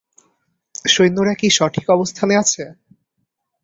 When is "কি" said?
1.33-1.47